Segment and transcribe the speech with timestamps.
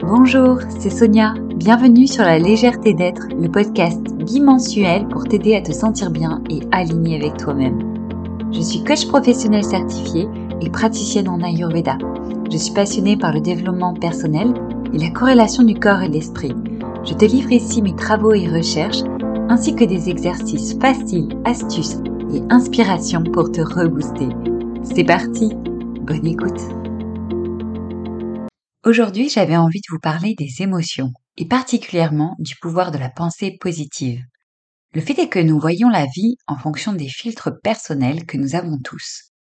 [0.00, 1.34] Bonjour, c'est Sonia.
[1.56, 6.60] Bienvenue sur La légèreté d'être, le podcast bimensuel pour t'aider à te sentir bien et
[6.70, 7.78] aligné avec toi-même.
[8.52, 10.28] Je suis coach professionnel certifié
[10.60, 11.96] et praticienne en Ayurveda.
[12.50, 14.52] Je suis passionnée par le développement personnel
[14.92, 16.54] et la corrélation du corps et de l'esprit.
[17.04, 19.02] Je te livre ici mes travaux et recherches
[19.48, 22.00] ainsi que des exercices faciles, astuces
[22.34, 24.28] et inspirations pour te rebooster.
[24.82, 25.54] C'est parti,
[26.02, 26.75] bonne écoute.
[28.86, 33.56] Aujourd'hui, j'avais envie de vous parler des émotions, et particulièrement du pouvoir de la pensée
[33.60, 34.22] positive.
[34.94, 38.54] Le fait est que nous voyons la vie en fonction des filtres personnels que nous
[38.54, 39.32] avons tous.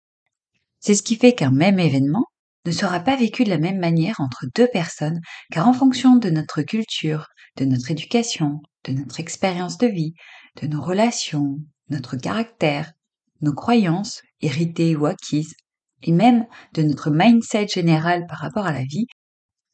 [0.80, 2.26] C'est ce qui fait qu'un même événement
[2.66, 5.22] ne sera pas vécu de la même manière entre deux personnes,
[5.52, 7.27] car en fonction de notre culture,
[7.58, 10.16] de notre éducation, de notre expérience de vie,
[10.60, 11.60] de nos relations,
[11.91, 12.94] notre caractère,
[13.41, 15.54] nos croyances, héritées ou acquises,
[16.02, 19.05] et même de notre mindset général par rapport à la vie,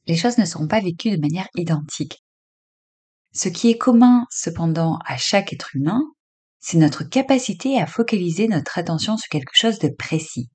[0.08, 2.24] les choses ne seront pas vécues de manière identique.
[3.34, 6.02] Ce qui est commun cependant à chaque être humain,
[6.60, 10.50] c'est notre capacité à focaliser notre attention sur quelque chose de précis.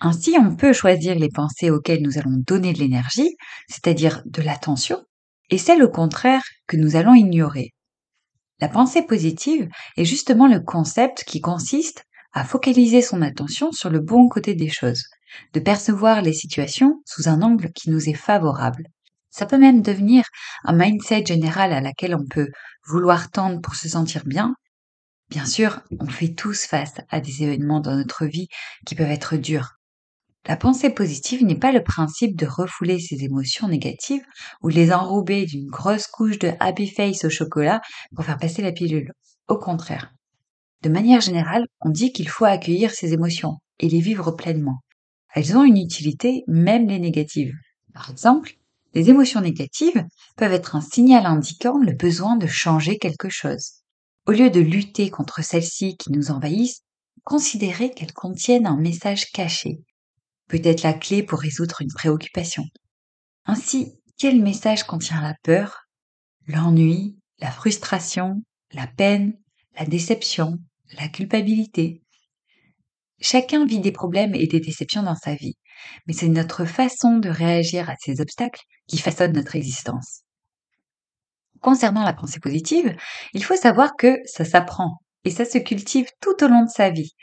[0.00, 3.36] Ainsi, on peut choisir les pensées auxquelles nous allons donner de l'énergie,
[3.68, 5.02] c'est-à-dire de l'attention,
[5.50, 7.70] et celles au contraire que nous allons ignorer.
[8.60, 14.00] La pensée positive est justement le concept qui consiste à focaliser son attention sur le
[14.00, 15.04] bon côté des choses,
[15.52, 18.88] de percevoir les situations sous un angle qui nous est favorable.
[19.30, 20.24] Ça peut même devenir
[20.62, 22.50] un mindset général à laquelle on peut
[22.86, 24.54] vouloir tendre pour se sentir bien.
[25.28, 28.48] Bien sûr, on fait tous face à des événements dans notre vie
[28.86, 29.72] qui peuvent être durs.
[30.46, 34.24] La pensée positive n'est pas le principe de refouler ses émotions négatives
[34.62, 37.80] ou de les enrober d'une grosse couche de happy face au chocolat
[38.14, 39.10] pour faire passer la pilule.
[39.48, 40.12] Au contraire.
[40.82, 44.83] De manière générale, on dit qu'il faut accueillir ses émotions et les vivre pleinement
[45.34, 47.54] elles ont une utilité, même les négatives.
[47.92, 48.54] Par exemple,
[48.94, 53.72] les émotions négatives peuvent être un signal indiquant le besoin de changer quelque chose.
[54.26, 56.82] Au lieu de lutter contre celles-ci qui nous envahissent,
[57.24, 59.80] considérez qu'elles contiennent un message caché,
[60.48, 62.64] peut-être la clé pour résoudre une préoccupation.
[63.44, 65.88] Ainsi, quel message contient la peur,
[66.46, 68.42] l'ennui, la frustration,
[68.72, 69.34] la peine,
[69.76, 70.58] la déception,
[70.92, 72.03] la culpabilité?
[73.20, 75.56] Chacun vit des problèmes et des déceptions dans sa vie,
[76.06, 80.22] mais c'est notre façon de réagir à ces obstacles qui façonne notre existence.
[81.60, 82.94] Concernant la pensée positive,
[83.32, 86.90] il faut savoir que ça s'apprend et ça se cultive tout au long de sa
[86.90, 87.14] vie.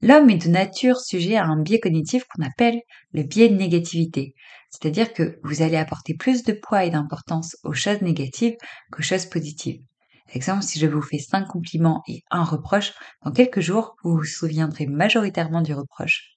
[0.00, 2.80] L'homme est de nature sujet à un biais cognitif qu'on appelle
[3.12, 4.34] le biais de négativité,
[4.70, 8.56] c'est-à-dire que vous allez apporter plus de poids et d'importance aux choses négatives
[8.90, 9.82] qu'aux choses positives.
[10.32, 12.92] Exemple, si je vous fais cinq compliments et un reproche,
[13.24, 16.36] dans quelques jours, vous vous souviendrez majoritairement du reproche.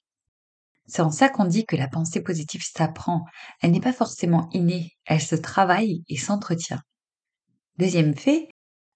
[0.88, 3.24] C'est en ça qu'on dit que la pensée positive s'apprend.
[3.62, 6.82] Elle n'est pas forcément innée, elle se travaille et s'entretient.
[7.78, 8.50] Deuxième fait,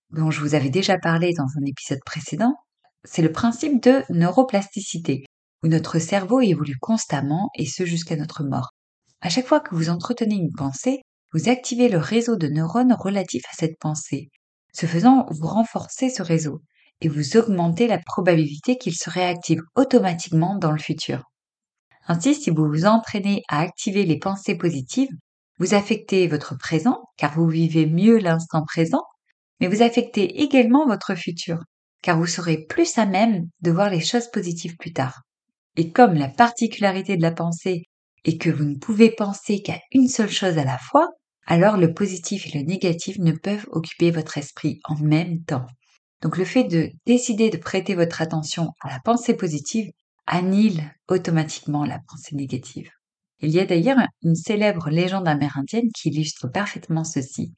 [0.10, 2.56] dont je vous avais déjà parlé dans un épisode précédent,
[3.04, 5.26] c'est le principe de neuroplasticité,
[5.64, 8.72] où notre cerveau évolue constamment et ce jusqu'à notre mort.
[9.22, 11.02] À chaque fois que vous entretenez une pensée,
[11.34, 14.30] vous activez le réseau de neurones relatif à cette pensée.
[14.80, 16.62] Ce faisant, vous renforcez ce réseau
[17.02, 21.24] et vous augmentez la probabilité qu'il se réactive automatiquement dans le futur.
[22.08, 25.10] Ainsi, si vous vous entraînez à activer les pensées positives,
[25.58, 29.02] vous affectez votre présent, car vous vivez mieux l'instant présent,
[29.60, 31.58] mais vous affectez également votre futur,
[32.04, 35.24] car vous serez plus à même de voir les choses positives plus tard.
[35.76, 37.82] Et comme la particularité de la pensée
[38.26, 41.08] est que vous ne pouvez penser qu'à une seule chose à la fois,
[41.48, 45.66] alors le positif et le négatif ne peuvent occuper votre esprit en même temps.
[46.22, 49.90] Donc le fait de décider de prêter votre attention à la pensée positive
[50.26, 52.90] annule automatiquement la pensée négative.
[53.40, 57.54] Il y a d'ailleurs une célèbre légende amérindienne qui illustre parfaitement ceci.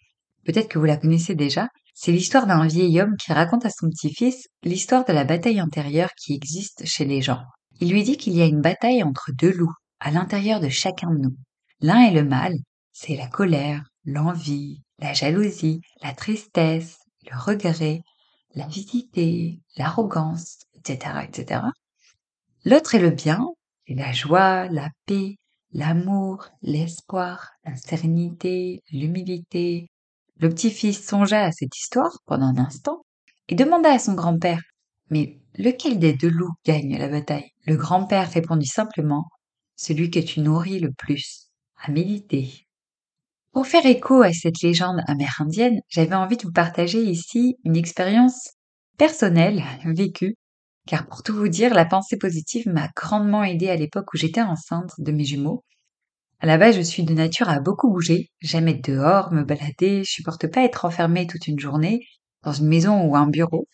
[0.46, 1.68] Peut-être que vous la connaissez déjà.
[1.96, 6.12] C'est l'histoire d'un vieil homme qui raconte à son petit-fils l'histoire de la bataille intérieure
[6.16, 7.42] qui existe chez les gens.
[7.82, 11.10] Il lui dit qu'il y a une bataille entre deux loups à l'intérieur de chacun
[11.12, 11.36] de nous.
[11.82, 12.54] L'un est le mal
[13.02, 16.98] c'est la colère, l'envie, la jalousie, la tristesse,
[17.32, 18.02] le regret,
[18.56, 21.62] l'avidité, l'arrogance, etc., etc.
[22.66, 23.48] L'autre est le bien,
[23.88, 25.38] c'est la joie, la paix,
[25.72, 29.88] l'amour, l'espoir, la sérénité, l'humilité.
[30.36, 33.06] Le petit-fils songea à cette histoire pendant un instant
[33.48, 34.62] et demanda à son grand-père
[35.10, 37.52] Mais lequel des deux loups gagne la bataille?
[37.66, 39.30] Le grand-père répondit simplement
[39.78, 41.50] Celui que tu nourris le plus,
[41.82, 42.66] à méditer.
[43.52, 48.52] Pour faire écho à cette légende amérindienne, j'avais envie de vous partager ici une expérience
[48.98, 50.36] personnelle vécue,
[50.86, 54.42] car pour tout vous dire, la pensée positive m'a grandement aidée à l'époque où j'étais
[54.42, 55.64] enceinte de mes jumeaux.
[56.40, 58.30] À la base, je suis de nature à beaucoup bouger.
[58.40, 60.04] J'aime être dehors, me balader.
[60.04, 62.06] Je supporte pas être enfermée toute une journée
[62.44, 63.68] dans une maison ou un bureau.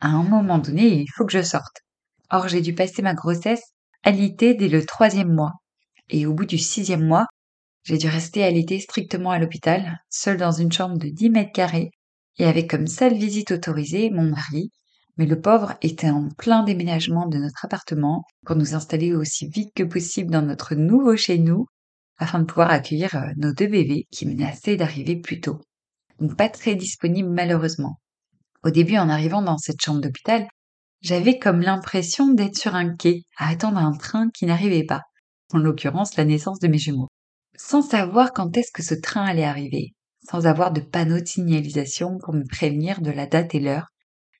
[0.00, 1.82] À un moment donné, il faut que je sorte.
[2.30, 3.62] Or, j'ai dû passer ma grossesse
[4.02, 5.52] alitée dès le troisième mois.
[6.10, 7.26] Et au bout du sixième mois,
[7.84, 11.90] j'ai dû rester alitée strictement à l'hôpital, seule dans une chambre de 10 mètres carrés,
[12.38, 14.70] et avec comme seule visite autorisée mon mari,
[15.16, 19.74] mais le pauvre était en plein déménagement de notre appartement pour nous installer aussi vite
[19.74, 21.66] que possible dans notre nouveau chez nous
[22.18, 25.60] afin de pouvoir accueillir euh, nos deux bébés qui menaçaient d'arriver plus tôt.
[26.20, 27.98] Donc pas très disponible malheureusement.
[28.64, 30.46] Au début, en arrivant dans cette chambre d'hôpital,
[31.00, 35.02] j'avais comme l'impression d'être sur un quai à attendre un train qui n'arrivait pas,
[35.52, 37.08] en l'occurrence la naissance de mes jumeaux.
[37.64, 39.94] Sans savoir quand est-ce que ce train allait arriver,
[40.28, 43.86] sans avoir de panneau de signalisation pour me prévenir de la date et l'heure,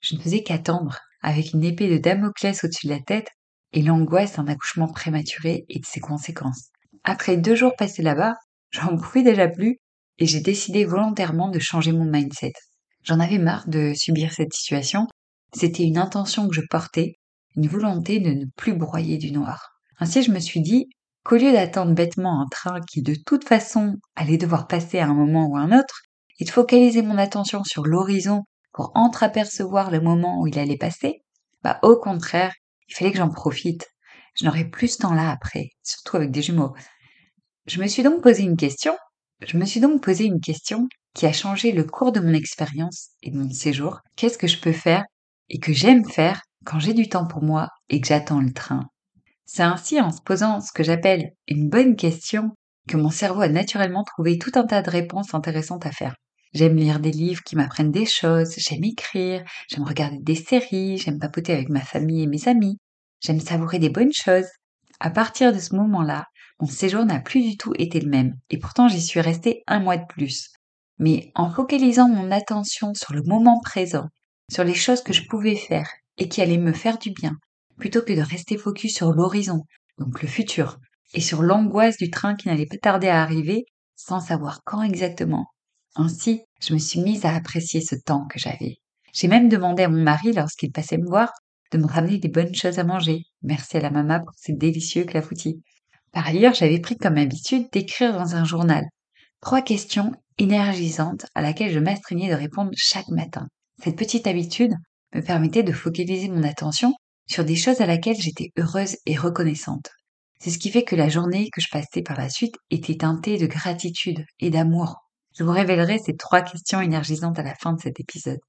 [0.01, 3.29] je ne faisais qu'attendre, avec une épée de Damoclès au-dessus de la tête
[3.73, 6.71] et l'angoisse d'un accouchement prématuré et de ses conséquences.
[7.05, 8.35] Après deux jours passés là-bas,
[8.71, 9.79] j'en pouvais déjà plus
[10.19, 12.53] et j'ai décidé volontairement de changer mon mindset.
[13.05, 15.07] J'en avais marre de subir cette situation.
[15.55, 17.15] C'était une intention que je portais,
[17.55, 19.79] une volonté de ne plus broyer du noir.
[20.01, 20.89] Ainsi, je me suis dit
[21.25, 25.15] qu'au lieu d'attendre bêtement un train qui de toute façon allait devoir passer à un
[25.15, 26.03] moment ou à un autre,
[26.39, 28.43] et de focaliser mon attention sur l'horizon
[28.73, 31.23] pour entreapercevoir le moment où il allait passer,
[31.63, 32.53] bah au contraire,
[32.89, 33.87] il fallait que j'en profite.
[34.35, 36.75] Je n'aurais plus ce temps-là après, surtout avec des jumeaux.
[37.67, 38.97] Je me suis donc posé une question.
[39.45, 43.11] Je me suis donc posé une question qui a changé le cours de mon expérience
[43.23, 44.01] et de mon séjour.
[44.17, 45.05] Qu'est-ce que je peux faire
[45.49, 48.89] et que j'aime faire quand j'ai du temps pour moi et que j'attends le train?
[49.45, 52.53] C'est ainsi en se posant ce que j'appelle une bonne question
[52.89, 56.15] que mon cerveau a naturellement trouvé tout un tas de réponses intéressantes à faire.
[56.55, 61.19] J'aime lire des livres qui m'apprennent des choses, j'aime écrire, j'aime regarder des séries, j'aime
[61.19, 62.79] papoter avec ma famille et mes amis,
[63.21, 64.49] j'aime savourer des bonnes choses.
[65.01, 66.27] À partir de ce moment-là,
[66.61, 69.81] mon séjour n'a plus du tout été le même, et pourtant j'y suis restée un
[69.81, 70.51] mois de plus.
[70.99, 74.09] Mais en focalisant mon attention sur le moment présent,
[74.51, 77.39] sur les choses que je pouvais faire et qui allaient me faire du bien,
[77.83, 79.65] plutôt que de rester focus sur l'horizon,
[79.99, 80.79] donc le futur,
[81.15, 83.65] et sur l'angoisse du train qui n'allait pas tarder à arriver,
[83.97, 85.49] sans savoir quand exactement,
[85.97, 88.77] ainsi, je me suis mise à apprécier ce temps que j'avais.
[89.13, 91.33] J'ai même demandé à mon mari, lorsqu'il passait me voir,
[91.73, 93.25] de me ramener des bonnes choses à manger.
[93.43, 95.61] Merci à la maman pour ces délicieux clafoutis.
[96.13, 98.85] Par ailleurs, j'avais pris comme habitude d'écrire dans un journal
[99.41, 103.49] trois questions énergisantes à laquelle je m'astreignais de répondre chaque matin.
[103.83, 104.75] Cette petite habitude
[105.17, 106.95] me permettait de focaliser mon attention
[107.33, 109.91] sur des choses à laquelle j'étais heureuse et reconnaissante.
[110.39, 113.39] C'est ce qui fait que la journée que je passais par la suite était teintée
[113.39, 115.03] de gratitude et d'amour
[115.35, 118.41] je vous révélerai ces trois questions énergisantes à la fin de cet épisode.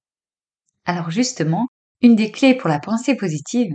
[0.86, 1.68] Alors justement,
[2.02, 3.74] une des clés pour la pensée positive,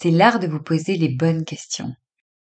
[0.00, 1.92] c'est l'art de vous poser les bonnes questions.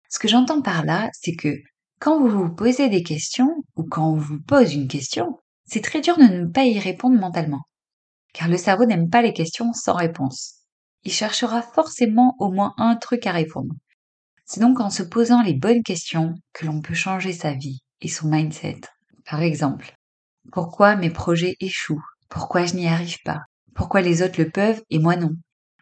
[0.10, 1.56] Ce que j'entends par là, c'est que
[2.00, 6.02] quand vous vous posez des questions ou quand on vous pose une question, c'est très
[6.02, 7.62] dur de ne pas y répondre mentalement.
[8.34, 10.61] Car le cerveau n'aime pas les questions sans réponse.
[11.04, 13.74] Il cherchera forcément au moins un truc à répondre.
[14.46, 18.08] C'est donc en se posant les bonnes questions que l'on peut changer sa vie et
[18.08, 18.82] son mindset.
[19.26, 19.96] Par exemple,
[20.52, 22.04] pourquoi mes projets échouent?
[22.30, 23.42] Pourquoi je n'y arrive pas?
[23.74, 25.32] Pourquoi les autres le peuvent et moi non?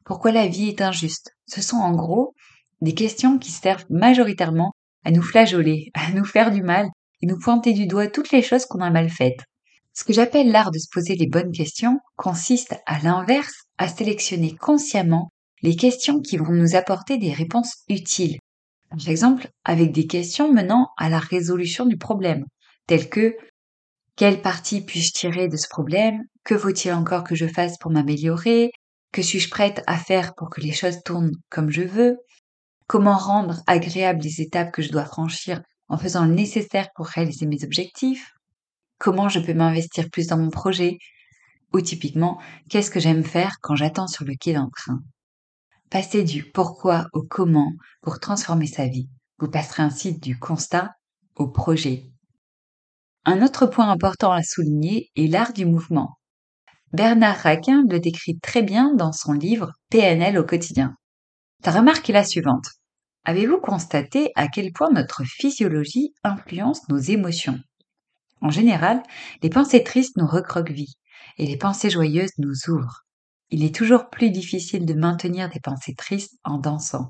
[0.06, 1.36] Pourquoi la vie est injuste?
[1.48, 2.34] Ce sont en gros
[2.82, 4.74] des questions qui servent majoritairement
[5.04, 6.88] à nous flageoler, à nous faire du mal
[7.22, 9.42] et nous pointer du doigt toutes les choses qu'on a mal faites.
[10.00, 14.56] Ce que j'appelle l'art de se poser les bonnes questions consiste à l'inverse à sélectionner
[14.56, 15.30] consciemment
[15.62, 18.38] les questions qui vont nous apporter des réponses utiles.
[18.90, 22.46] Par exemple, avec des questions menant à la résolution du problème
[22.88, 23.36] tels que
[24.16, 26.24] quelle partie puis-je tirer de ce problème?
[26.46, 28.72] Que faut-il encore que je fasse pour m'améliorer?
[29.12, 32.16] Que suis-je prête à faire pour que les choses tournent comme je veux?
[32.88, 37.48] Comment rendre agréables les étapes que je dois franchir en faisant le nécessaire pour réaliser
[37.48, 38.32] mes objectifs?
[39.00, 40.98] Comment je peux m'investir plus dans mon projet
[41.74, 42.40] Ou typiquement,
[42.70, 45.02] qu'est-ce que j'aime faire quand j'attends sur le quai d'un train
[45.90, 49.10] Passer du pourquoi au comment pour transformer sa vie.
[49.40, 50.92] Vous passerez ainsi du constat
[51.36, 52.12] au projet
[53.26, 56.18] un autre point important à souligner est l'art du mouvement.
[56.94, 60.96] Bernard Raquin le décrit très bien dans son livre PNL au quotidien.
[61.62, 62.66] Ta remarque est la suivante.
[63.26, 67.60] Avez-vous constaté à quel point notre physiologie influence nos émotions?
[68.42, 69.04] En général,
[69.44, 70.98] les pensées tristes nous recroquevillent
[71.38, 73.06] et les pensées joyeuses nous ouvrent.
[73.50, 77.10] Il est toujours plus difficile de maintenir des pensées tristes en dansant.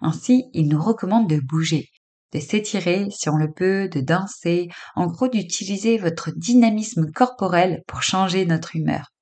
[0.00, 1.88] Ainsi, il nous recommande de bouger,
[2.32, 8.02] de s'étirer si on le peut, de danser, en gros d'utiliser votre dynamisme corporel pour
[8.02, 9.12] changer notre humeur.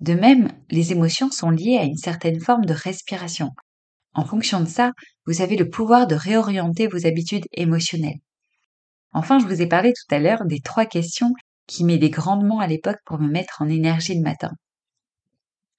[0.00, 3.50] De même, les émotions sont liées à une certaine forme de respiration.
[4.14, 4.92] En fonction de ça,
[5.26, 8.18] vous avez le pouvoir de réorienter vos habitudes émotionnelles.
[9.12, 11.32] Enfin, je vous ai parlé tout à l'heure des trois questions
[11.66, 14.50] qui m'aidaient grandement à l'époque pour me mettre en énergie le matin.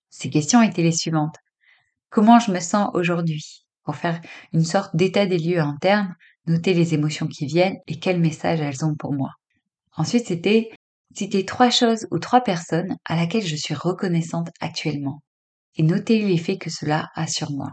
[0.10, 1.36] Ces questions étaient les suivantes.
[2.10, 3.66] Comment je me sens aujourd'hui?
[3.84, 4.22] Pour faire
[4.54, 8.86] une sorte d'état des lieux interne, noter les émotions qui viennent et quels messages elles
[8.86, 9.32] ont pour moi.
[9.96, 10.70] Ensuite, c'était
[11.16, 15.22] citer trois choses ou trois personnes à laquelle je suis reconnaissante actuellement
[15.76, 17.72] et noter l'effet que cela a sur moi.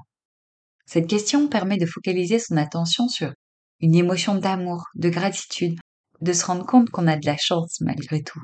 [0.86, 3.32] Cette question permet de focaliser son attention sur
[3.80, 5.78] une émotion d'amour, de gratitude,
[6.20, 8.42] de se rendre compte qu'on a de la chance malgré tout.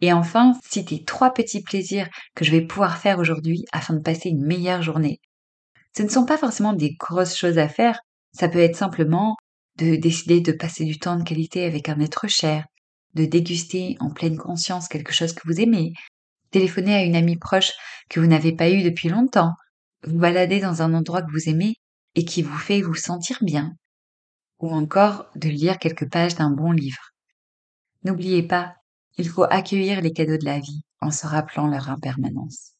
[0.00, 4.28] Et enfin, citer trois petits plaisirs que je vais pouvoir faire aujourd'hui afin de passer
[4.28, 5.20] une meilleure journée.
[5.96, 8.00] Ce ne sont pas forcément des grosses choses à faire,
[8.32, 9.36] ça peut être simplement
[9.78, 12.66] de décider de passer du temps de qualité avec un être cher,
[13.14, 15.92] de déguster en pleine conscience quelque chose que vous aimez,
[16.50, 17.72] téléphoner à une amie proche
[18.10, 19.52] que vous n'avez pas eue depuis longtemps,
[20.04, 21.74] vous balader dans un endroit que vous aimez
[22.14, 23.72] et qui vous fait vous sentir bien,
[24.58, 27.12] ou encore de lire quelques pages d'un bon livre.
[28.04, 28.74] N'oubliez pas,
[29.18, 32.72] il faut accueillir les cadeaux de la vie en se rappelant leur impermanence.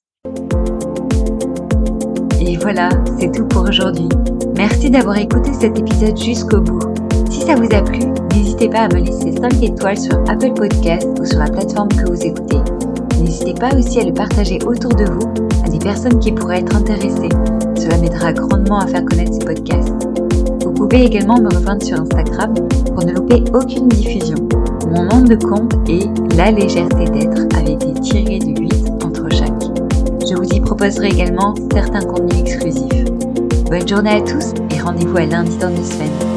[2.41, 4.09] Et voilà, c'est tout pour aujourd'hui.
[4.57, 6.81] Merci d'avoir écouté cet épisode jusqu'au bout.
[7.31, 7.99] Si ça vous a plu,
[8.33, 12.09] n'hésitez pas à me laisser 5 étoiles sur Apple Podcast ou sur la plateforme que
[12.09, 12.61] vous écoutez.
[13.21, 16.77] N'hésitez pas aussi à le partager autour de vous à des personnes qui pourraient être
[16.77, 17.29] intéressées.
[17.77, 20.06] Cela m'aidera grandement à faire connaître ce podcast.
[20.97, 22.55] Pouvez également me rejoindre sur Instagram
[22.87, 24.37] pour ne louper aucune diffusion.
[24.89, 29.63] Mon nom de compte est La légèreté d'être avec des tirés de 8 entre chaque.
[30.27, 33.05] Je vous y proposerai également certains contenus exclusifs.
[33.69, 36.36] Bonne journée à tous et rendez-vous à lundi dans deux semaines.